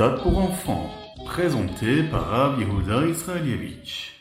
Ritat 0.00 0.22
pour 0.22 0.38
enfants, 0.38 0.90
présenté 1.24 2.04
par 2.04 2.28
Rav 2.28 2.60
Israelievich. 2.60 4.12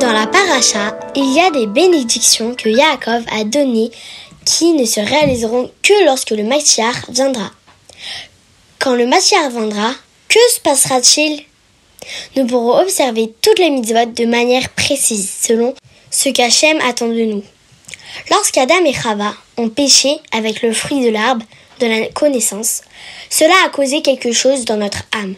Dans 0.00 0.12
la 0.12 0.26
paracha, 0.26 0.98
il 1.14 1.34
y 1.34 1.40
a 1.40 1.50
des 1.50 1.66
bénédictions 1.66 2.54
que 2.54 2.70
Yaakov 2.70 3.24
a 3.30 3.44
données 3.44 3.90
qui 4.46 4.72
ne 4.72 4.86
se 4.86 5.00
réaliseront 5.00 5.70
que 5.82 6.06
lorsque 6.06 6.30
le 6.30 6.44
Mashiach 6.44 7.10
viendra. 7.10 7.50
Quand 8.78 8.94
le 8.94 9.06
Mashiach 9.06 9.50
viendra, 9.50 9.90
que 10.28 10.38
se 10.54 10.60
passera-t-il? 10.60 11.53
Nous 12.36 12.46
pourrons 12.46 12.78
observer 12.80 13.32
toutes 13.42 13.58
les 13.58 13.70
mitzvot 13.70 14.06
de 14.06 14.24
manière 14.26 14.68
précise, 14.70 15.30
selon 15.42 15.74
ce 16.10 16.28
qu'Hachem 16.28 16.78
attend 16.80 17.08
de 17.08 17.24
nous. 17.24 17.42
Lorsqu'Adam 18.30 18.84
et 18.86 18.92
Chava 18.92 19.34
ont 19.56 19.68
péché 19.68 20.16
avec 20.32 20.62
le 20.62 20.72
fruit 20.72 21.04
de 21.04 21.10
l'arbre 21.10 21.44
de 21.80 21.86
la 21.86 22.06
connaissance, 22.08 22.82
cela 23.30 23.54
a 23.66 23.68
causé 23.70 24.00
quelque 24.02 24.30
chose 24.32 24.64
dans 24.64 24.76
notre 24.76 25.02
âme, 25.12 25.34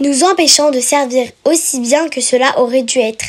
nous 0.00 0.22
empêchant 0.24 0.70
de 0.70 0.80
servir 0.80 1.26
aussi 1.44 1.80
bien 1.80 2.08
que 2.08 2.20
cela 2.20 2.58
aurait 2.60 2.82
dû 2.82 2.98
être. 2.98 3.24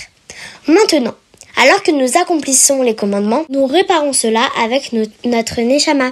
Maintenant, 0.68 1.16
alors 1.56 1.82
que 1.84 1.92
nous 1.92 2.18
accomplissons 2.18 2.82
les 2.84 2.96
commandements, 2.96 3.46
nous 3.50 3.66
réparons 3.66 4.14
cela 4.14 4.48
avec 4.62 4.92
no- 4.94 5.06
notre 5.26 5.62
Neshama. 5.62 6.12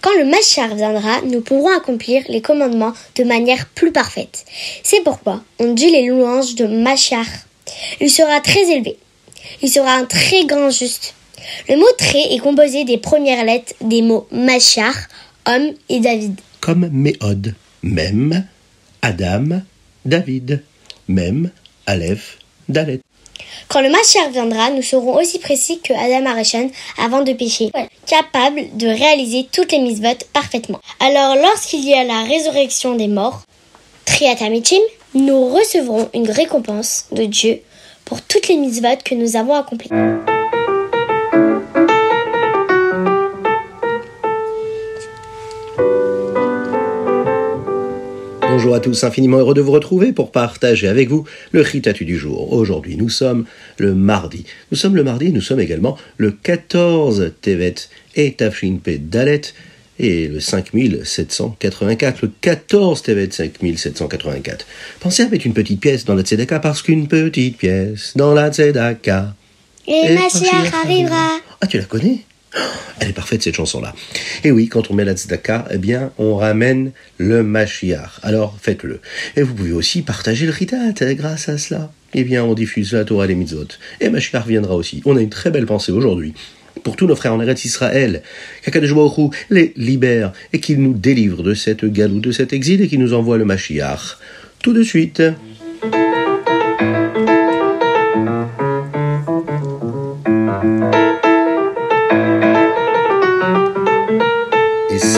Quand 0.00 0.16
le 0.18 0.24
Mashiach 0.24 0.74
viendra, 0.74 1.20
nous 1.22 1.40
pourrons 1.40 1.76
accomplir 1.76 2.22
les 2.28 2.40
commandements 2.40 2.92
de 3.16 3.24
manière 3.24 3.66
plus 3.66 3.92
parfaite. 3.92 4.44
C'est 4.82 5.02
pourquoi 5.02 5.42
on 5.58 5.72
dit 5.72 5.90
les 5.90 6.06
louanges 6.06 6.54
de 6.54 6.66
Mashiach. 6.66 7.46
Il 8.00 8.10
sera 8.10 8.40
très 8.40 8.68
élevé. 8.70 8.96
Il 9.62 9.68
sera 9.68 9.92
un 9.94 10.04
très 10.04 10.44
grand 10.44 10.70
juste. 10.70 11.14
Le 11.68 11.76
mot 11.76 11.86
très 11.98 12.34
est 12.34 12.38
composé 12.38 12.84
des 12.84 12.98
premières 12.98 13.44
lettres 13.44 13.74
des 13.80 14.02
mots 14.02 14.26
Mashiach, 14.30 15.08
homme 15.46 15.72
et 15.88 16.00
David. 16.00 16.38
Comme 16.60 16.88
Méhod, 16.92 17.54
même 17.82 18.46
Adam, 19.02 19.62
David, 20.04 20.62
même 21.08 21.50
Aleph, 21.86 22.38
Dalet. 22.68 23.00
Quand 23.68 23.80
le 23.80 23.90
Mashiach 23.90 24.30
viendra, 24.32 24.70
nous 24.70 24.82
serons 24.82 25.16
aussi 25.16 25.38
précis 25.38 25.80
que 25.82 25.92
Adam 25.92 26.26
Arishon 26.30 26.70
avant 26.98 27.22
de 27.22 27.32
pécher, 27.32 27.70
capables 28.06 28.76
de 28.76 28.86
réaliser 28.86 29.48
toutes 29.52 29.72
les 29.72 29.78
mitzvot 29.78 30.18
parfaitement. 30.32 30.80
Alors, 30.98 31.36
lorsqu'il 31.36 31.84
y 31.84 31.94
a 31.94 32.04
la 32.04 32.22
résurrection 32.24 32.94
des 32.94 33.08
morts, 33.08 33.42
Triatamichim, 34.04 34.82
nous 35.14 35.48
recevrons 35.48 36.08
une 36.14 36.30
récompense 36.30 37.06
de 37.12 37.24
Dieu 37.24 37.60
pour 38.04 38.22
toutes 38.22 38.48
les 38.48 38.56
mitzvot 38.56 38.96
que 39.04 39.14
nous 39.14 39.36
avons 39.36 39.54
accomplies. 39.54 39.90
Bonjour 48.60 48.74
à 48.74 48.80
tous, 48.80 49.04
infiniment 49.04 49.38
heureux 49.38 49.54
de 49.54 49.62
vous 49.62 49.72
retrouver 49.72 50.12
pour 50.12 50.32
partager 50.32 50.86
avec 50.86 51.08
vous 51.08 51.24
le 51.52 51.62
Ritatu 51.62 52.04
du 52.04 52.18
jour. 52.18 52.52
Aujourd'hui, 52.52 52.98
nous 52.98 53.08
sommes 53.08 53.46
le 53.78 53.94
mardi. 53.94 54.44
Nous 54.70 54.76
sommes 54.76 54.94
le 54.94 55.02
mardi, 55.02 55.32
nous 55.32 55.40
sommes 55.40 55.60
également 55.60 55.96
le 56.18 56.30
14 56.30 57.32
Tevet 57.40 57.76
et 58.16 58.34
Tafshin 58.34 58.76
Pe 58.84 58.98
Dalet 58.98 59.40
et 59.98 60.28
le 60.28 60.40
5784, 60.40 62.18
le 62.20 62.30
14 62.38 63.00
Tevet 63.00 63.30
5784. 63.30 64.66
Pensez 65.00 65.22
à 65.22 65.28
mettre 65.30 65.46
une 65.46 65.54
petite 65.54 65.80
pièce 65.80 66.04
dans 66.04 66.14
la 66.14 66.22
Tzedaka 66.22 66.60
parce 66.60 66.82
qu'une 66.82 67.08
petite 67.08 67.56
pièce 67.56 68.12
dans 68.14 68.34
la 68.34 68.52
Tzedaka. 68.52 69.34
Et 69.88 69.92
Et 69.92 70.14
Mashiach 70.14 70.74
arrivera. 70.84 71.38
Ah, 71.62 71.66
tu 71.66 71.78
la 71.78 71.84
connais? 71.84 72.26
Elle 73.00 73.10
est 73.10 73.12
parfaite 73.12 73.42
cette 73.42 73.54
chanson-là. 73.54 73.94
Et 74.44 74.50
oui, 74.50 74.68
quand 74.68 74.90
on 74.90 74.94
met 74.94 75.04
la 75.04 75.14
tzedaka, 75.14 75.66
eh 75.70 75.78
bien, 75.78 76.12
on 76.18 76.36
ramène 76.36 76.92
le 77.18 77.42
Mashiach. 77.42 78.20
Alors, 78.22 78.56
faites-le. 78.60 79.00
Et 79.36 79.42
vous 79.42 79.54
pouvez 79.54 79.72
aussi 79.72 80.02
partager 80.02 80.46
le 80.46 80.52
Ritat 80.52 80.76
eh, 81.00 81.14
grâce 81.14 81.48
à 81.48 81.58
cela. 81.58 81.92
Eh 82.12 82.24
bien, 82.24 82.44
on 82.44 82.54
diffuse 82.54 82.92
la 82.92 83.04
Torah 83.04 83.24
et 83.24 83.28
les 83.28 83.34
mitzvot. 83.34 83.68
Et 84.00 84.10
Mashiach 84.10 84.46
viendra 84.46 84.74
aussi. 84.74 85.00
On 85.04 85.16
a 85.16 85.20
une 85.20 85.30
très 85.30 85.50
belle 85.50 85.66
pensée 85.66 85.92
aujourd'hui. 85.92 86.34
Pour 86.82 86.96
tous 86.96 87.06
nos 87.06 87.16
frères 87.16 87.34
en 87.34 87.40
Eretz 87.40 87.64
Israël, 87.64 88.22
qu'Akadosh 88.62 88.92
les 89.50 89.72
libère 89.76 90.32
et 90.52 90.60
qu'il 90.60 90.80
nous 90.82 90.94
délivre 90.94 91.42
de 91.42 91.54
cette 91.54 91.84
galou, 91.84 92.20
de 92.20 92.32
cet 92.32 92.52
exil 92.52 92.80
et 92.80 92.88
qu'il 92.88 93.00
nous 93.00 93.12
envoie 93.12 93.38
le 93.38 93.44
Mashiach. 93.44 94.18
Tout 94.62 94.72
de 94.72 94.82
suite. 94.82 95.22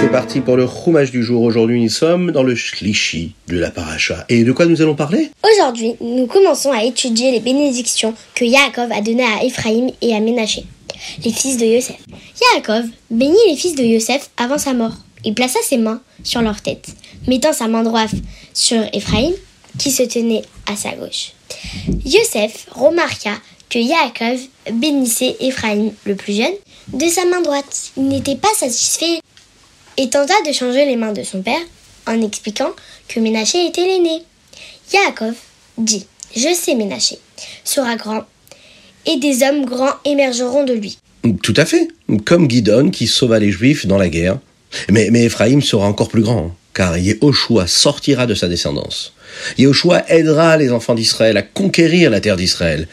C'est 0.03 0.09
parti 0.09 0.41
pour 0.41 0.57
le 0.57 0.65
roumage 0.65 1.13
du 1.13 1.23
jour. 1.23 1.43
Aujourd'hui, 1.43 1.81
nous 1.81 1.89
sommes 1.89 2.33
dans 2.33 2.43
le 2.43 2.57
shlishi 2.57 3.35
de 3.47 3.57
la 3.57 3.71
paracha. 3.71 4.25
Et 4.29 4.43
de 4.43 4.51
quoi 4.51 4.67
nous 4.67 4.83
allons 4.83 4.97
parler? 4.97 5.31
Aujourd'hui, 5.45 5.95
nous 6.01 6.27
commençons 6.27 6.73
à 6.73 6.83
étudier 6.83 7.31
les 7.31 7.39
bénédictions 7.39 8.13
que 8.35 8.45
Yaakov 8.45 8.91
a 8.91 9.01
données 9.01 9.23
à 9.23 9.45
Ephraïm 9.45 9.93
et 10.01 10.13
à 10.13 10.19
Ménaché, 10.19 10.65
les 11.25 11.31
fils 11.31 11.57
de 11.57 11.67
Yosef. 11.67 11.95
Yaakov 12.55 12.87
bénit 13.13 13.37
les 13.49 13.55
fils 13.55 13.77
de 13.77 13.85
Yosef 13.85 14.29
avant 14.37 14.59
sa 14.59 14.75
mort. 14.75 14.97
Il 15.25 15.35
plaça 15.35 15.61
ses 15.63 15.79
mains 15.79 16.01
sur 16.25 16.43
leur 16.43 16.61
tête, 16.63 16.89
mettant 17.29 17.53
sa 17.53 17.69
main 17.69 17.85
droite 17.85 18.11
sur 18.55 18.83
Ephraïm, 18.93 19.35
qui 19.79 19.93
se 19.93 20.03
tenait 20.03 20.43
à 20.67 20.75
sa 20.75 20.97
gauche. 20.97 21.31
Yosef 22.05 22.67
remarqua 22.73 23.35
que 23.71 23.79
Yaakov 23.79 24.41
bénissait 24.73 25.37
Ephraïm, 25.39 25.93
le 26.07 26.17
plus 26.17 26.39
jeune, 26.39 26.55
de 26.93 27.07
sa 27.07 27.25
main 27.25 27.41
droite. 27.41 27.93
Il 27.97 28.09
n'était 28.09 28.35
pas 28.35 28.53
satisfait 28.57 29.21
et 29.97 30.09
tenta 30.09 30.35
de 30.47 30.53
changer 30.53 30.87
les 30.87 30.97
mains 30.97 31.13
de 31.13 31.23
son 31.23 31.43
père 31.43 31.61
en 32.07 32.21
expliquant 32.23 32.71
que 33.09 33.21
Ménaché 33.21 33.67
était 33.67 33.87
l'aîné. 33.87 34.23
Yaakov 34.93 35.35
dit 35.79 36.07
Je 36.35 36.55
sais, 36.55 36.75
Ménaché 36.75 37.19
sera 37.65 37.97
grand, 37.97 38.25
et 39.07 39.17
des 39.17 39.43
hommes 39.43 39.65
grands 39.65 39.95
émergeront 40.05 40.65
de 40.65 40.75
lui. 40.75 40.99
Tout 41.43 41.55
à 41.57 41.65
fait. 41.65 41.89
Comme 42.25 42.49
Guidon 42.49 42.91
qui 42.91 43.07
sauva 43.07 43.39
les 43.39 43.51
Juifs 43.51 43.87
dans 43.87 43.99
la 43.99 44.09
guerre. 44.09 44.39
Mais, 44.91 45.09
mais 45.11 45.29
sera 45.29 45.87
encore 45.87 46.09
plus 46.09 46.23
grand, 46.23 46.55
car 46.73 46.97
Yehoshua 46.97 47.67
sortira 47.67 48.27
de 48.27 48.35
sa 48.35 48.49
descendance. 48.49 49.13
Yehoshua 49.59 50.05
aidera 50.09 50.57
les 50.57 50.73
enfants 50.73 50.95
d'Israël 50.95 51.37
à 51.37 51.43
conquérir 51.43 52.11
la 52.11 52.21
terre 52.21 52.37
d'Israël. 52.37 52.89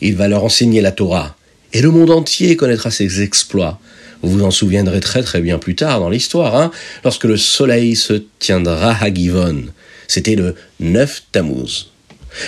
Il 0.00 0.14
va 0.14 0.28
leur 0.28 0.44
enseigner 0.44 0.80
la 0.80 0.92
Torah. 0.92 1.36
Et 1.72 1.82
le 1.82 1.90
monde 1.90 2.12
entier 2.12 2.56
connaîtra 2.56 2.92
ses 2.92 3.22
exploits. 3.22 3.80
Vous 4.24 4.38
vous 4.38 4.44
en 4.44 4.50
souviendrez 4.50 5.00
très 5.00 5.22
très 5.22 5.40
bien 5.40 5.58
plus 5.58 5.74
tard 5.74 6.00
dans 6.00 6.08
l'histoire, 6.08 6.56
hein, 6.56 6.70
lorsque 7.04 7.24
le 7.24 7.36
soleil 7.36 7.94
se 7.94 8.24
tiendra 8.38 8.96
à 9.00 9.12
Givon. 9.12 9.64
C'était 10.08 10.34
le 10.34 10.54
9 10.80 11.24
Tammuz. 11.32 11.90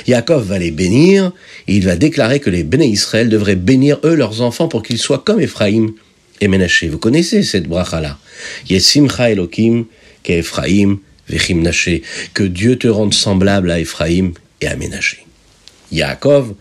Yaakov 0.07 0.47
va 0.47 0.59
les 0.59 0.71
bénir, 0.71 1.33
et 1.69 1.77
il 1.77 1.85
va 1.85 1.97
déclarer 1.97 2.41
que 2.41 2.51
les 2.51 2.65
béné 2.65 2.87
Israël 2.87 3.29
devraient 3.29 3.57
bénir 3.57 3.99
eux 4.05 4.15
leurs 4.15 4.41
enfants 4.41 4.69
pour 4.69 4.83
qu'ils 4.83 4.99
soient 4.99 5.23
comme 5.25 5.41
Éphraïm 5.41 5.93
et 6.41 6.49
Ménaché. 6.49 6.89
Vous 6.89 6.99
connaissez 6.99 7.43
cette 7.43 7.69
bracha-là. 7.69 8.19
Yesimcha 8.69 9.31
Elokim 9.31 9.85
ke 10.25 10.33
Ephraïm 10.33 10.99
vechim 11.29 11.61
Naché. 11.63 12.03
Que 12.35 12.43
Dieu 12.43 12.77
te 12.77 12.89
rende 12.89 13.15
semblable 13.15 13.71
à 13.71 13.79
Éphraïm 13.79 14.33
et 14.61 14.67
à 14.67 14.77
Ménaché. 14.77 15.25
Yaakov 15.93 16.55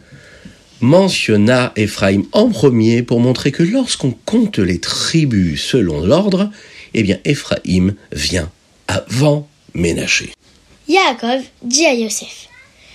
mentionna 0.81 1.72
Éphraïm 1.75 2.25
en 2.31 2.50
premier 2.50 3.03
pour 3.03 3.19
montrer 3.19 3.52
que 3.52 3.63
lorsqu'on 3.63 4.12
compte 4.25 4.59
les 4.59 4.80
tribus 4.80 5.63
selon 5.63 6.02
l'ordre, 6.02 6.50
eh 6.94 7.03
bien 7.03 7.19
Éphraïm 7.25 7.96
vient 8.12 8.49
avant 8.88 9.47
Ménaché. 9.73 10.32
Yaakov 10.88 11.41
dit 11.64 11.85
à 11.85 11.94
Yosef 11.94 12.47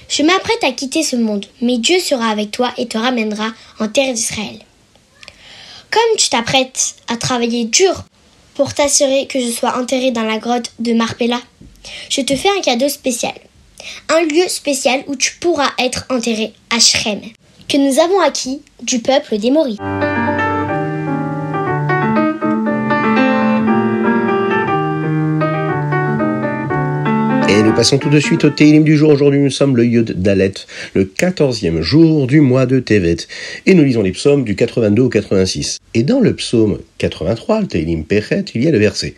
Je 0.08 0.22
m'apprête 0.22 0.62
à 0.62 0.72
quitter 0.72 1.02
ce 1.02 1.16
monde, 1.16 1.46
mais 1.60 1.78
Dieu 1.78 1.98
sera 1.98 2.28
avec 2.28 2.50
toi 2.50 2.72
et 2.78 2.86
te 2.86 2.98
ramènera 2.98 3.52
en 3.78 3.88
terre 3.88 4.14
d'Israël. 4.14 4.60
Comme 5.90 6.16
tu 6.16 6.28
t'apprêtes 6.28 6.94
à 7.08 7.16
travailler 7.16 7.64
dur 7.64 8.04
pour 8.54 8.72
t'assurer 8.74 9.26
que 9.26 9.40
je 9.40 9.50
sois 9.50 9.76
enterré 9.78 10.12
dans 10.12 10.22
la 10.22 10.38
grotte 10.38 10.72
de 10.78 10.92
Marpella, 10.92 11.40
je 12.08 12.20
te 12.20 12.36
fais 12.36 12.48
un 12.56 12.60
cadeau 12.60 12.88
spécial. 12.88 13.34
Un 14.08 14.22
lieu 14.22 14.46
spécial 14.48 15.02
où 15.06 15.16
tu 15.16 15.36
pourras 15.40 15.70
être 15.78 16.04
enterré 16.10 16.52
à 16.70 16.78
Shrem, 16.78 17.20
que 17.70 17.76
nous 17.76 18.00
avons 18.00 18.18
acquis 18.20 18.62
du 18.82 18.98
peuple 18.98 19.38
des 19.38 19.52
Moris. 19.52 19.78
Et 27.48 27.62
nous 27.62 27.72
passons 27.72 27.98
tout 27.98 28.10
de 28.10 28.18
suite 28.18 28.42
au 28.44 28.50
Télim 28.50 28.82
du 28.82 28.96
jour. 28.96 29.10
Aujourd'hui, 29.10 29.38
nous 29.38 29.50
sommes 29.50 29.76
le 29.76 29.84
Yud 29.84 30.20
Dalet, 30.20 30.54
le 30.94 31.04
14e 31.04 31.80
jour 31.80 32.26
du 32.26 32.40
mois 32.40 32.66
de 32.66 32.80
Tevet. 32.80 33.18
Et 33.66 33.74
nous 33.74 33.84
lisons 33.84 34.02
les 34.02 34.12
psaumes 34.12 34.42
du 34.42 34.56
82 34.56 35.02
au 35.02 35.08
86. 35.08 35.78
Et 35.94 36.02
dans 36.02 36.18
le 36.18 36.34
psaume 36.34 36.80
83, 36.98 37.60
le 37.60 37.66
Télim 37.68 38.04
Pechet, 38.04 38.46
il 38.56 38.64
y 38.64 38.68
a 38.68 38.72
le 38.72 38.78
verset 38.78 39.14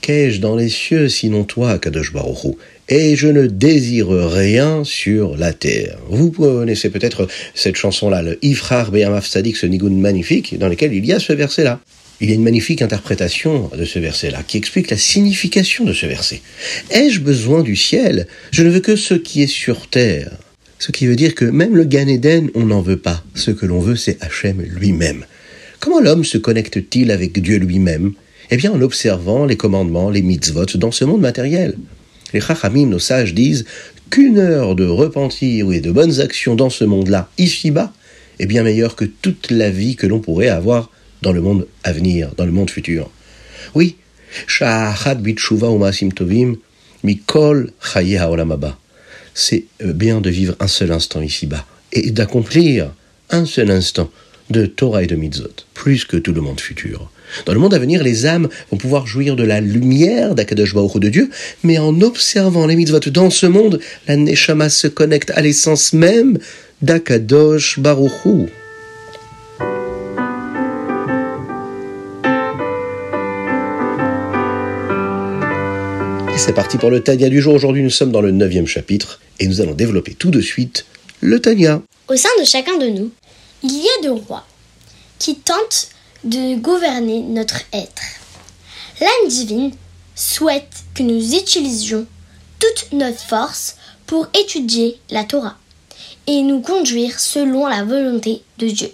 Qu'ai-je 0.00 0.40
dans 0.40 0.56
les 0.56 0.68
cieux 0.68 1.08
sinon 1.08 1.44
toi, 1.44 1.78
Kadosh 1.78 2.12
Baruch 2.12 2.44
Hu? 2.44 2.48
Et 2.88 3.16
je 3.16 3.28
ne 3.28 3.46
désire 3.46 4.08
rien 4.08 4.82
sur 4.82 5.36
la 5.36 5.52
terre. 5.52 5.98
Vous 6.08 6.30
connaissez 6.30 6.88
peut-être 6.90 7.28
cette 7.54 7.76
chanson-là, 7.76 8.22
le 8.22 8.38
Ifrar 8.42 8.90
Be'amaf 8.90 9.26
Sadik, 9.26 9.56
ce 9.56 9.66
nigoun 9.66 10.00
magnifique, 10.00 10.58
dans 10.58 10.68
lequel 10.68 10.94
il 10.94 11.04
y 11.04 11.12
a 11.12 11.20
ce 11.20 11.32
verset-là. 11.32 11.80
Il 12.22 12.28
y 12.28 12.32
a 12.32 12.34
une 12.34 12.42
magnifique 12.42 12.82
interprétation 12.82 13.70
de 13.76 13.84
ce 13.84 13.98
verset-là 13.98 14.42
qui 14.46 14.56
explique 14.56 14.90
la 14.90 14.96
signification 14.96 15.84
de 15.84 15.92
ce 15.92 16.06
verset. 16.06 16.40
Ai-je 16.90 17.20
besoin 17.20 17.62
du 17.62 17.76
ciel? 17.76 18.26
Je 18.50 18.62
ne 18.62 18.70
veux 18.70 18.80
que 18.80 18.96
ce 18.96 19.14
qui 19.14 19.42
est 19.42 19.46
sur 19.46 19.86
terre. 19.86 20.32
Ce 20.78 20.92
qui 20.92 21.06
veut 21.06 21.16
dire 21.16 21.34
que 21.34 21.44
même 21.44 21.76
le 21.76 21.84
Gan 21.84 22.08
Eden, 22.08 22.50
on 22.54 22.66
n'en 22.66 22.80
veut 22.80 22.96
pas. 22.96 23.22
Ce 23.34 23.50
que 23.50 23.66
l'on 23.66 23.80
veut, 23.80 23.96
c'est 23.96 24.22
Hachem 24.22 24.62
lui-même. 24.62 25.24
Comment 25.78 26.00
l'homme 26.00 26.24
se 26.24 26.38
connecte-t-il 26.38 27.10
avec 27.10 27.40
Dieu 27.40 27.58
lui-même? 27.58 28.12
Eh 28.50 28.56
bien 28.56 28.72
en 28.72 28.80
observant 28.80 29.46
les 29.46 29.56
commandements, 29.56 30.10
les 30.10 30.22
mitzvot 30.22 30.66
dans 30.74 30.90
ce 30.90 31.04
monde 31.04 31.20
matériel. 31.20 31.76
Les 32.32 32.40
chachamim, 32.40 32.86
nos 32.86 32.98
sages, 32.98 33.34
disent 33.34 33.64
qu'une 34.10 34.38
heure 34.38 34.74
de 34.74 34.86
repentir 34.86 35.70
et 35.72 35.80
de 35.80 35.92
bonnes 35.92 36.20
actions 36.20 36.56
dans 36.56 36.70
ce 36.70 36.84
monde-là, 36.84 37.28
ici-bas, 37.38 37.92
est 38.40 38.46
bien 38.46 38.64
meilleure 38.64 38.96
que 38.96 39.04
toute 39.04 39.50
la 39.50 39.70
vie 39.70 39.94
que 39.94 40.06
l'on 40.06 40.18
pourrait 40.18 40.48
avoir 40.48 40.90
dans 41.22 41.32
le 41.32 41.40
monde 41.40 41.66
à 41.84 41.92
venir, 41.92 42.32
dans 42.36 42.46
le 42.46 42.52
monde 42.52 42.70
futur. 42.70 43.10
Oui, 43.74 43.96
mikol 47.04 47.72
C'est 49.34 49.64
euh, 49.82 49.92
bien 49.92 50.20
de 50.20 50.30
vivre 50.30 50.56
un 50.58 50.66
seul 50.66 50.92
instant 50.92 51.20
ici-bas 51.20 51.66
et 51.92 52.10
d'accomplir 52.10 52.92
un 53.30 53.44
seul 53.44 53.70
instant 53.70 54.10
de 54.50 54.66
Torah 54.66 55.02
et 55.02 55.06
de 55.06 55.16
Mitzvot, 55.16 55.64
plus 55.74 56.04
que 56.04 56.16
tout 56.16 56.32
le 56.32 56.40
monde 56.40 56.60
futur. 56.60 57.10
Dans 57.46 57.54
le 57.54 57.60
monde 57.60 57.74
à 57.74 57.78
venir, 57.78 58.02
les 58.02 58.26
âmes 58.26 58.48
vont 58.70 58.76
pouvoir 58.76 59.06
jouir 59.06 59.36
de 59.36 59.44
la 59.44 59.60
lumière 59.60 60.34
d'Akadosh 60.34 60.74
Baruch 60.74 60.98
de 60.98 61.08
Dieu, 61.08 61.30
mais 61.62 61.78
en 61.78 62.00
observant 62.00 62.66
les 62.66 62.76
mitzvot 62.76 62.98
dans 63.10 63.30
ce 63.30 63.46
monde, 63.46 63.80
la 64.08 64.16
Neshama 64.16 64.68
se 64.68 64.88
connecte 64.88 65.30
à 65.30 65.40
l'essence 65.40 65.92
même 65.92 66.38
d'Akadosh 66.82 67.78
Baruch 67.78 68.50
c'est 76.40 76.54
parti 76.54 76.78
pour 76.78 76.88
le 76.88 77.00
Tania 77.00 77.28
du 77.28 77.42
jour. 77.42 77.52
Aujourd'hui, 77.52 77.82
nous 77.82 77.90
sommes 77.90 78.12
dans 78.12 78.22
le 78.22 78.30
neuvième 78.30 78.66
chapitre 78.66 79.20
et 79.40 79.46
nous 79.46 79.60
allons 79.60 79.74
développer 79.74 80.14
tout 80.14 80.30
de 80.30 80.40
suite 80.40 80.86
le 81.20 81.38
Tania. 81.38 81.82
Au 82.08 82.16
sein 82.16 82.30
de 82.40 82.44
chacun 82.46 82.78
de 82.78 82.86
nous, 82.86 83.10
il 83.62 83.72
y 83.72 83.86
a 83.86 84.02
deux 84.02 84.12
rois 84.12 84.46
qui 85.18 85.36
tentent 85.36 85.88
de 86.24 86.58
gouverner 86.58 87.20
notre 87.20 87.60
être. 87.72 88.02
L'âme 89.00 89.28
divine 89.28 89.72
souhaite 90.14 90.84
que 90.94 91.02
nous 91.02 91.34
utilisions 91.34 92.06
toute 92.58 92.92
notre 92.92 93.20
force 93.20 93.76
pour 94.06 94.28
étudier 94.38 94.98
la 95.10 95.24
Torah 95.24 95.56
et 96.26 96.42
nous 96.42 96.60
conduire 96.60 97.18
selon 97.18 97.66
la 97.66 97.84
volonté 97.84 98.42
de 98.58 98.68
Dieu. 98.68 98.90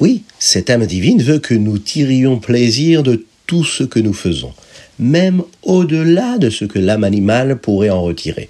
Oui, 0.00 0.22
cette 0.38 0.70
âme 0.70 0.86
divine 0.86 1.22
veut 1.22 1.38
que 1.38 1.54
nous 1.54 1.78
tirions 1.78 2.40
plaisir 2.40 3.02
de 3.02 3.24
tout 3.46 3.64
ce 3.64 3.84
que 3.84 4.00
nous 4.00 4.14
faisons 4.14 4.52
même 4.98 5.42
au-delà 5.62 6.38
de 6.38 6.50
ce 6.50 6.64
que 6.64 6.78
l'âme 6.78 7.04
animale 7.04 7.58
pourrait 7.58 7.90
en 7.90 8.02
retirer. 8.02 8.48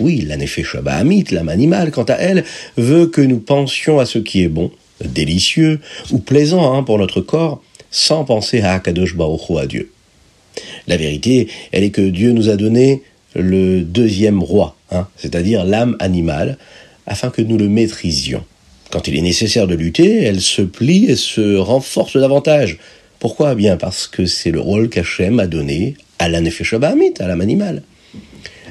Oui, 0.00 0.22
l'anéphéché 0.22 0.64
Shabbat 0.64 1.30
l'âme 1.30 1.48
animale, 1.48 1.90
quant 1.90 2.04
à 2.04 2.14
elle, 2.14 2.44
veut 2.76 3.06
que 3.06 3.20
nous 3.20 3.38
pensions 3.38 3.98
à 3.98 4.06
ce 4.06 4.18
qui 4.18 4.42
est 4.42 4.48
bon, 4.48 4.70
délicieux 5.04 5.80
ou 6.10 6.18
plaisant 6.18 6.74
hein, 6.74 6.82
pour 6.82 6.98
notre 6.98 7.20
corps, 7.20 7.62
sans 7.90 8.24
penser 8.24 8.60
à 8.60 8.74
Akadosh 8.74 9.16
Baruch 9.16 9.50
à 9.58 9.66
Dieu. 9.66 9.90
La 10.86 10.96
vérité, 10.96 11.48
elle 11.72 11.84
est 11.84 11.90
que 11.90 12.08
Dieu 12.08 12.32
nous 12.32 12.48
a 12.48 12.56
donné 12.56 13.02
le 13.34 13.80
deuxième 13.80 14.42
roi, 14.42 14.76
hein, 14.90 15.08
c'est-à-dire 15.16 15.64
l'âme 15.64 15.96
animale, 16.00 16.58
afin 17.06 17.30
que 17.30 17.42
nous 17.42 17.58
le 17.58 17.68
maîtrisions. 17.68 18.44
Quand 18.90 19.08
il 19.08 19.16
est 19.16 19.22
nécessaire 19.22 19.66
de 19.66 19.74
lutter, 19.74 20.22
elle 20.22 20.40
se 20.40 20.62
plie 20.62 21.06
et 21.06 21.16
se 21.16 21.56
renforce 21.56 22.16
davantage, 22.16 22.78
pourquoi? 23.18 23.54
Bien 23.54 23.76
parce 23.76 24.08
que 24.08 24.26
c'est 24.26 24.50
le 24.50 24.58
rôle 24.58 24.88
qu'Hachem 24.88 25.38
a 25.38 25.46
donné 25.46 25.94
à 26.18 26.24
à 26.24 26.28
l'âme 26.28 27.40
animale. 27.40 27.82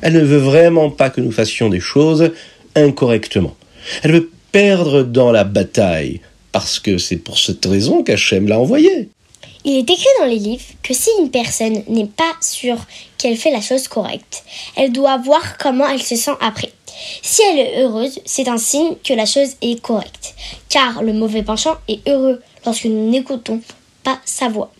Elle 0.01 0.13
ne 0.13 0.19
veut 0.21 0.37
vraiment 0.37 0.89
pas 0.89 1.09
que 1.09 1.21
nous 1.21 1.31
fassions 1.31 1.69
des 1.69 1.79
choses 1.79 2.31
incorrectement. 2.75 3.55
Elle 4.03 4.11
veut 4.11 4.29
perdre 4.51 5.03
dans 5.03 5.31
la 5.31 5.43
bataille, 5.43 6.21
parce 6.51 6.79
que 6.79 6.97
c'est 6.97 7.17
pour 7.17 7.39
cette 7.39 7.65
raison 7.65 8.03
qu'Hachem 8.03 8.47
l'a 8.47 8.59
envoyée. 8.59 9.09
Il 9.63 9.77
est 9.77 9.89
écrit 9.89 10.07
dans 10.19 10.25
les 10.25 10.39
livres 10.39 10.65
que 10.81 10.93
si 10.93 11.09
une 11.19 11.29
personne 11.29 11.83
n'est 11.87 12.07
pas 12.07 12.33
sûre 12.41 12.79
qu'elle 13.17 13.37
fait 13.37 13.51
la 13.51 13.61
chose 13.61 13.87
correcte, 13.87 14.43
elle 14.75 14.91
doit 14.91 15.17
voir 15.17 15.57
comment 15.59 15.87
elle 15.87 16.01
se 16.01 16.15
sent 16.15 16.31
après. 16.39 16.71
Si 17.21 17.41
elle 17.43 17.59
est 17.59 17.81
heureuse, 17.83 18.19
c'est 18.25 18.47
un 18.47 18.57
signe 18.57 18.95
que 19.03 19.13
la 19.13 19.25
chose 19.25 19.55
est 19.61 19.79
correcte, 19.81 20.33
car 20.69 21.03
le 21.03 21.13
mauvais 21.13 21.43
penchant 21.43 21.77
est 21.87 22.07
heureux 22.07 22.41
lorsque 22.65 22.85
nous 22.85 23.09
n'écoutons 23.09 23.61
pas 24.03 24.19
sa 24.25 24.49
voix. 24.49 24.71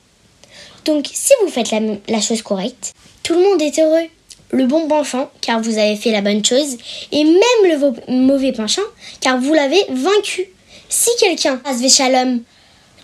Donc 0.86 1.08
si 1.12 1.34
vous 1.42 1.52
faites 1.52 1.72
la, 2.08 2.22
chose 2.22 2.42
correcte, 2.42 2.94
tout 3.24 3.34
le 3.34 3.44
monde 3.44 3.62
est 3.62 3.80
heureux. 3.80 4.08
Le 4.52 4.66
bon 4.66 4.88
penchant, 4.88 5.32
car 5.40 5.62
vous 5.62 5.78
avez 5.78 5.96
fait 5.96 6.12
la 6.12 6.22
bonne 6.22 6.44
chose, 6.44 6.78
et 7.12 7.24
même 7.24 7.36
le 7.64 8.14
mauvais 8.14 8.52
penchant, 8.52 8.82
car 9.22 9.40
vous 9.40 9.54
l'avez 9.54 9.82
vaincu. 9.90 10.46
Si 10.90 11.10
quelqu'un, 11.20 11.62
Shalom, 11.90 12.42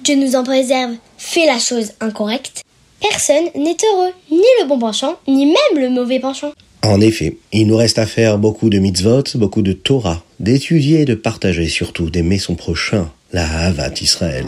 Dieu 0.04 0.16
nous 0.16 0.36
en 0.36 0.44
préserve, 0.44 0.92
fait 1.18 1.46
la 1.46 1.58
chose 1.58 1.94
incorrecte, 2.02 2.64
personne 3.02 3.46
n'est 3.56 3.78
heureux, 3.92 4.12
ni 4.30 4.44
le 4.62 4.68
bon 4.68 4.78
penchant, 4.78 5.16
ni 5.28 5.46
même 5.46 5.82
le 5.82 5.90
mauvais 5.90 6.20
penchant. 6.20 6.52
En 6.84 7.02
effet, 7.02 7.38
il 7.52 7.68
nous 7.68 7.78
reste 7.78 8.00
à 8.00 8.06
faire 8.06 8.38
beaucoup 8.38 8.70
de 8.70 8.80
mitzvot, 8.80 9.24
beaucoup 9.36 9.62
de 9.62 9.74
Torah, 9.74 10.24
d'étudier 10.40 11.02
et 11.02 11.06
de 11.06 11.16
partager, 11.16 11.68
surtout 11.68 12.10
d'aimer 12.10 12.38
son 12.38 12.56
prochain, 12.56 13.10
la 13.34 13.46
Havat 13.46 13.94
Israël. 14.02 14.46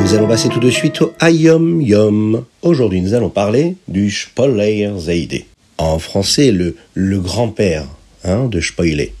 Nous 0.00 0.14
allons 0.14 0.28
passer 0.28 0.48
tout 0.48 0.60
de 0.60 0.70
suite 0.70 1.02
au 1.02 1.12
Ayom 1.20 1.82
Yom. 1.82 2.44
Aujourd'hui, 2.62 3.02
nous 3.02 3.12
allons 3.12 3.28
parler 3.28 3.76
du 3.86 4.10
Spoiler 4.10 4.90
Zeide. 4.98 5.44
En 5.76 5.98
français, 5.98 6.52
le, 6.52 7.20
grand-père 7.20 7.84
hein, 8.24 8.46
de 8.46 8.60
Spoiler. 8.60 9.12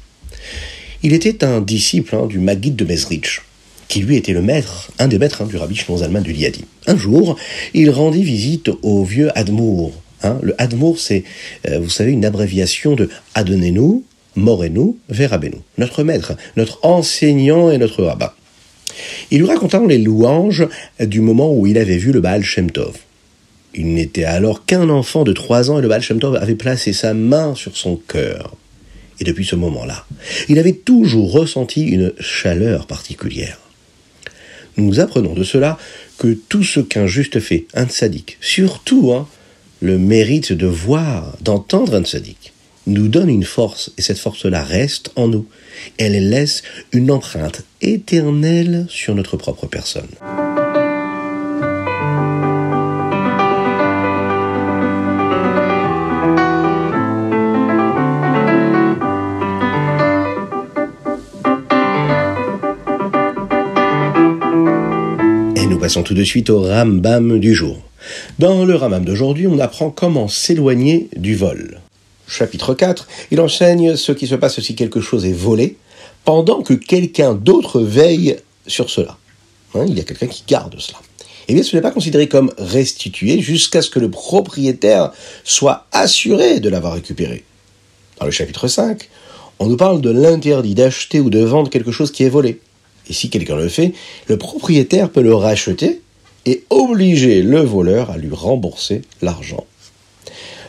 Il 1.02 1.12
était 1.12 1.44
un 1.44 1.60
disciple 1.60 2.16
hein, 2.16 2.26
du 2.26 2.38
Maguide 2.38 2.76
de 2.76 2.86
Mezrich, 2.86 3.42
qui 3.88 4.00
lui 4.00 4.16
était 4.16 4.32
le 4.32 4.40
maître, 4.40 4.90
un 4.98 5.06
des 5.06 5.18
maîtres 5.18 5.42
hein, 5.42 5.46
du 5.46 5.58
rabbi 5.58 5.76
Shimon 5.76 6.20
du 6.22 6.32
Liadi. 6.32 6.64
Un 6.86 6.96
jour, 6.96 7.36
il 7.74 7.90
rendit 7.90 8.24
visite 8.24 8.70
au 8.82 9.04
vieux 9.04 9.30
Admour. 9.38 9.92
le 10.42 10.54
Admour, 10.60 10.98
c'est, 10.98 11.24
euh, 11.68 11.78
vous 11.78 11.90
savez, 11.90 12.10
une 12.10 12.24
abréviation 12.24 12.94
de 12.96 13.10
Adonenu, 13.34 14.02
Morenu, 14.34 14.96
Verabenu. 15.10 15.58
Notre 15.76 16.02
maître, 16.04 16.32
notre 16.56 16.78
enseignant 16.82 17.70
et 17.70 17.78
notre 17.78 18.02
rabbin. 18.02 18.32
Il 19.30 19.38
lui 19.38 19.46
raconta 19.46 19.80
les 19.86 19.98
louanges 19.98 20.66
du 20.98 21.20
moment 21.20 21.52
où 21.54 21.66
il 21.66 21.78
avait 21.78 21.98
vu 21.98 22.12
le 22.12 22.20
Baal 22.20 22.42
Shem 22.42 22.70
Tov. 22.70 22.96
Il 23.74 23.94
n'était 23.94 24.24
alors 24.24 24.64
qu'un 24.64 24.88
enfant 24.88 25.24
de 25.24 25.32
trois 25.32 25.70
ans 25.70 25.78
et 25.78 25.82
le 25.82 25.88
Baal 25.88 26.02
Shem 26.02 26.18
Tov 26.18 26.36
avait 26.36 26.54
placé 26.54 26.92
sa 26.92 27.14
main 27.14 27.54
sur 27.54 27.76
son 27.76 27.96
cœur. 27.96 28.56
Et 29.20 29.24
depuis 29.24 29.44
ce 29.44 29.54
moment-là, 29.56 30.06
il 30.48 30.58
avait 30.58 30.72
toujours 30.72 31.32
ressenti 31.32 31.82
une 31.82 32.12
chaleur 32.18 32.86
particulière. 32.86 33.58
Nous 34.76 34.98
apprenons 34.98 35.34
de 35.34 35.44
cela 35.44 35.78
que 36.18 36.32
tout 36.32 36.62
ce 36.62 36.80
qu'un 36.80 37.06
juste 37.06 37.38
fait, 37.38 37.66
un 37.74 37.86
tzaddik, 37.86 38.38
surtout 38.40 39.12
hein, 39.12 39.28
le 39.80 39.98
mérite 39.98 40.52
de 40.52 40.66
voir, 40.66 41.36
d'entendre 41.42 41.94
un 41.94 42.02
tzaddik, 42.02 42.52
nous 42.92 43.08
donne 43.08 43.30
une 43.30 43.44
force, 43.44 43.92
et 43.98 44.02
cette 44.02 44.18
force-là 44.18 44.62
reste 44.62 45.10
en 45.16 45.28
nous. 45.28 45.46
Elle 45.98 46.28
laisse 46.28 46.62
une 46.92 47.10
empreinte 47.10 47.62
éternelle 47.80 48.86
sur 48.88 49.14
notre 49.14 49.36
propre 49.36 49.66
personne. 49.66 50.08
Et 65.56 65.66
nous 65.66 65.78
passons 65.78 66.02
tout 66.02 66.14
de 66.14 66.24
suite 66.24 66.50
au 66.50 66.62
Rambam 66.62 67.38
du 67.38 67.54
jour. 67.54 67.80
Dans 68.38 68.64
le 68.64 68.74
Rambam 68.74 69.04
d'aujourd'hui, 69.04 69.46
on 69.46 69.58
apprend 69.58 69.90
comment 69.90 70.28
s'éloigner 70.28 71.08
du 71.16 71.36
vol 71.36 71.80
chapitre 72.30 72.74
4, 72.74 73.08
il 73.32 73.40
enseigne 73.40 73.96
ce 73.96 74.12
qui 74.12 74.26
se 74.26 74.36
passe 74.36 74.60
si 74.60 74.74
quelque 74.74 75.00
chose 75.00 75.26
est 75.26 75.32
volé, 75.32 75.76
pendant 76.24 76.62
que 76.62 76.74
quelqu'un 76.74 77.34
d'autre 77.34 77.80
veille 77.80 78.36
sur 78.66 78.88
cela. 78.88 79.18
Hein, 79.74 79.84
il 79.88 79.96
y 79.96 80.00
a 80.00 80.04
quelqu'un 80.04 80.26
qui 80.26 80.44
garde 80.46 80.76
cela. 80.78 80.98
Eh 81.48 81.54
bien, 81.54 81.62
ce 81.62 81.74
n'est 81.74 81.82
pas 81.82 81.90
considéré 81.90 82.28
comme 82.28 82.52
restitué 82.58 83.40
jusqu'à 83.40 83.82
ce 83.82 83.90
que 83.90 83.98
le 83.98 84.10
propriétaire 84.10 85.10
soit 85.42 85.86
assuré 85.90 86.60
de 86.60 86.68
l'avoir 86.68 86.92
récupéré. 86.92 87.44
Dans 88.20 88.26
le 88.26 88.30
chapitre 88.30 88.68
5, 88.68 89.08
on 89.58 89.66
nous 89.66 89.76
parle 89.76 90.00
de 90.00 90.10
l'interdit 90.10 90.74
d'acheter 90.74 91.18
ou 91.18 91.30
de 91.30 91.40
vendre 91.40 91.68
quelque 91.68 91.90
chose 91.90 92.12
qui 92.12 92.22
est 92.22 92.28
volé. 92.28 92.60
Et 93.08 93.12
si 93.12 93.30
quelqu'un 93.30 93.56
le 93.56 93.68
fait, 93.68 93.92
le 94.28 94.38
propriétaire 94.38 95.10
peut 95.10 95.22
le 95.22 95.34
racheter 95.34 96.00
et 96.46 96.64
obliger 96.70 97.42
le 97.42 97.60
voleur 97.60 98.10
à 98.10 98.16
lui 98.16 98.32
rembourser 98.32 99.02
l'argent. 99.20 99.66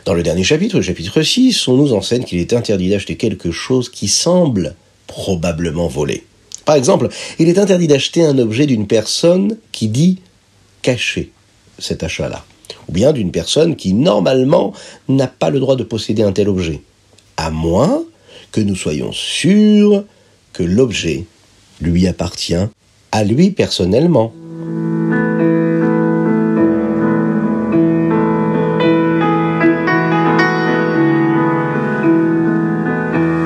Dans 0.04 0.14
le 0.14 0.24
dernier 0.24 0.42
chapitre, 0.42 0.76
le 0.76 0.82
chapitre 0.82 1.22
6, 1.22 1.68
on 1.68 1.76
nous 1.76 1.92
enseigne 1.92 2.24
qu'il 2.24 2.40
est 2.40 2.52
interdit 2.52 2.90
d'acheter 2.90 3.16
quelque 3.16 3.52
chose 3.52 3.88
qui 3.88 4.08
semble 4.08 4.74
probablement 5.06 5.86
volé. 5.86 6.24
Par 6.64 6.74
exemple, 6.74 7.08
il 7.38 7.48
est 7.48 7.58
interdit 7.58 7.86
d'acheter 7.86 8.24
un 8.24 8.36
objet 8.38 8.66
d'une 8.66 8.88
personne 8.88 9.58
qui 9.70 9.86
dit 9.86 10.18
cacher 10.82 11.30
cet 11.78 12.02
achat-là, 12.02 12.44
ou 12.88 12.92
bien 12.92 13.12
d'une 13.12 13.30
personne 13.30 13.76
qui 13.76 13.92
normalement 13.92 14.72
n'a 15.08 15.28
pas 15.28 15.50
le 15.50 15.60
droit 15.60 15.76
de 15.76 15.84
posséder 15.84 16.24
un 16.24 16.32
tel 16.32 16.48
objet, 16.48 16.82
à 17.36 17.50
moins 17.50 18.02
que 18.50 18.60
nous 18.60 18.76
soyons 18.76 19.12
sûrs 19.12 20.04
que 20.52 20.64
l'objet 20.64 21.26
lui 21.80 22.08
appartient 22.08 22.66
à 23.12 23.24
lui 23.24 23.50
personnellement. 23.52 24.32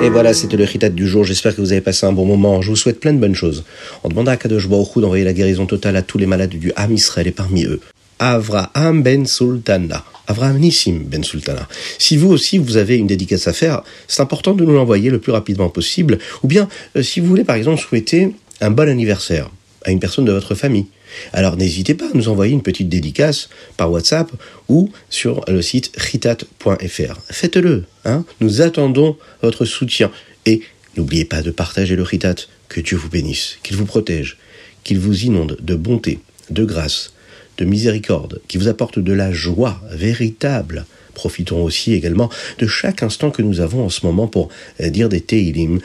Et 0.07 0.09
voilà, 0.09 0.35
c'était 0.35 0.57
le 0.57 0.63
ritat 0.63 0.89
du 0.89 1.05
jour. 1.05 1.25
J'espère 1.25 1.57
que 1.57 1.61
vous 1.61 1.73
avez 1.73 1.81
passé 1.81 2.07
un 2.07 2.13
bon 2.13 2.25
moment. 2.25 2.63
Je 2.63 2.71
vous 2.71 2.77
souhaite 2.77 3.01
plein 3.01 3.13
de 3.13 3.19
bonnes 3.19 3.35
choses. 3.35 3.65
On 4.05 4.09
demandera 4.09 4.35
à 4.35 4.37
Kadosh 4.37 4.69
Baruch 4.69 4.97
d'envoyer 4.99 5.25
la 5.25 5.33
guérison 5.33 5.67
totale 5.67 5.97
à 5.97 6.03
tous 6.03 6.17
les 6.17 6.27
malades 6.27 6.51
du 6.51 6.71
Ham 6.77 6.93
Israël 6.93 7.27
et 7.27 7.33
parmi 7.33 7.65
eux, 7.65 7.81
Avraham 8.21 9.03
Ben 9.03 9.27
Sultana. 9.27 10.05
Avraham 10.29 10.59
Nissim 10.59 11.01
Ben 11.05 11.25
Sultana. 11.25 11.67
Si 11.99 12.17
vous 12.17 12.31
aussi 12.31 12.59
vous 12.59 12.77
avez 12.77 12.97
une 12.97 13.09
dédicace 13.09 13.49
à 13.49 13.53
faire, 13.53 13.83
c'est 14.07 14.23
important 14.23 14.55
de 14.55 14.65
nous 14.65 14.75
l'envoyer 14.75 15.11
le 15.11 15.19
plus 15.19 15.33
rapidement 15.33 15.71
possible. 15.71 16.19
Ou 16.45 16.47
bien, 16.47 16.69
euh, 16.95 17.03
si 17.03 17.19
vous 17.19 17.27
voulez 17.27 17.43
par 17.43 17.57
exemple 17.57 17.81
souhaiter 17.81 18.33
un 18.61 18.71
bon 18.71 18.89
anniversaire 18.89 19.51
à 19.85 19.91
une 19.91 19.99
personne 19.99 20.25
de 20.25 20.31
votre 20.31 20.55
famille, 20.55 20.87
alors 21.33 21.57
n'hésitez 21.57 21.95
pas 21.95 22.07
à 22.07 22.15
nous 22.15 22.29
envoyer 22.29 22.53
une 22.53 22.63
petite 22.63 22.89
dédicace 22.89 23.49
par 23.77 23.91
WhatsApp 23.91 24.31
ou 24.69 24.91
sur 25.11 25.45
le 25.49 25.63
site 25.63 25.93
ritat.fr. 25.97 27.21
Faites-le, 27.31 27.85
hein 28.05 28.25
nous 28.41 28.63
attendons 28.63 29.17
votre 29.43 29.65
soutien. 29.65 30.11
Et 30.45 30.63
n'oubliez 30.97 31.25
pas 31.25 31.43
de 31.43 31.51
partager 31.51 31.97
le 31.97 32.03
ritat. 32.03 32.35
Que 32.69 32.81
Dieu 32.81 32.97
vous 32.97 33.09
bénisse, 33.09 33.59
qu'il 33.63 33.77
vous 33.77 33.87
protège, 33.87 34.39
qu'il 34.83 34.99
vous 34.99 35.25
inonde 35.25 35.57
de 35.61 35.77
bonté, 35.77 36.19
de 36.51 36.65
grâce, 36.65 37.13
de 37.59 37.65
miséricorde, 37.65 38.41
qui 38.49 38.59
vous 38.59 38.67
apporte 38.67 38.99
de 38.99 39.13
la 39.13 39.31
joie 39.31 39.81
véritable. 39.93 40.85
Profitons 41.15 41.63
aussi 41.63 41.93
également 41.93 42.29
de 42.59 42.67
chaque 42.67 43.05
instant 43.05 43.31
que 43.31 43.43
nous 43.43 43.61
avons 43.61 43.85
en 43.85 43.89
ce 43.89 44.05
moment 44.05 44.27
pour 44.27 44.49
dire 44.81 45.09
des 45.09 45.21
Teilim, 45.21 45.79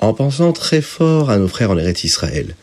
en 0.00 0.12
pensant 0.12 0.52
très 0.52 0.82
fort 0.82 1.30
à 1.30 1.38
nos 1.38 1.48
frères 1.48 1.70
en 1.70 1.78
Eretz 1.78 2.04
Israël 2.04 2.54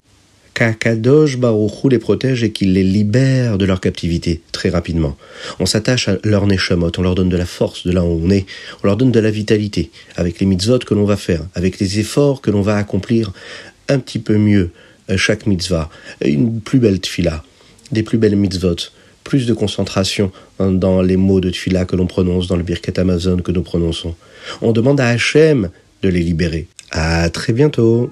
qu'Akadosh 0.56 1.38
Baruchou 1.38 1.90
les 1.90 2.00
protège 2.00 2.44
et 2.44 2.52
qu'il 2.52 2.74
les 2.74 2.84
libère 2.84 3.60
de 3.60 3.66
leur 3.66 3.82
captivité 3.82 4.42
très 4.52 4.70
rapidement. 4.70 5.16
On 5.60 5.66
s'attache 5.68 6.08
à 6.08 6.18
leur 6.24 6.48
neshamot, 6.48 6.92
on 6.98 7.02
leur 7.02 7.14
donne 7.14 7.30
de 7.30 7.38
la 7.38 7.46
force 7.46 7.86
de 7.86 7.92
là 7.92 8.04
où 8.04 8.20
on 8.24 8.30
est, 8.32 8.46
on 8.82 8.88
leur 8.88 8.98
donne 8.98 9.12
de 9.12 9.20
la 9.20 9.30
vitalité 9.30 9.92
avec 10.16 10.40
les 10.40 10.46
mitzvot 10.48 10.80
que 10.80 10.94
l'on 10.94 11.04
va 11.04 11.18
faire, 11.18 11.42
avec 11.54 11.78
les 11.80 12.00
efforts 12.00 12.42
que 12.42 12.50
l'on 12.50 12.62
va 12.62 12.78
accomplir 12.78 13.34
un 13.90 14.00
petit 14.00 14.18
peu 14.18 14.38
mieux 14.38 14.72
euh, 15.12 15.18
chaque 15.18 15.46
mitzvah, 15.46 15.90
une 16.24 16.62
plus 16.62 16.80
belle 16.80 17.00
tfila, 17.00 17.44
des 17.92 18.02
plus 18.02 18.18
belles 18.18 18.38
mitzvot, 18.38 18.78
plus 19.26 19.46
de 19.46 19.54
concentration 19.54 20.32
dans 20.60 21.02
les 21.02 21.18
mots 21.18 21.42
de 21.42 21.50
tfila 21.50 21.84
que 21.84 21.98
l'on 21.98 22.08
prononce, 22.08 22.48
dans 22.48 22.56
le 22.56 22.64
Birket 22.64 22.98
Amazon 22.98 23.38
que 23.38 23.52
nous 23.52 23.64
prononçons. 23.64 24.16
On 24.62 24.72
demande 24.72 25.02
à 25.02 25.10
Hachem 25.10 25.70
de 26.02 26.10
les 26.10 26.22
libérer. 26.22 26.68
À 26.92 27.30
très 27.30 27.52
bientôt. 27.52 28.10